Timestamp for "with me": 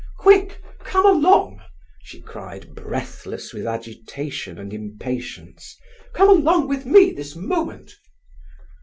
6.69-7.11